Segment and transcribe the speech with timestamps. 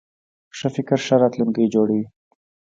[0.57, 2.03] ښه فکر ښه راتلونکی جوړوي.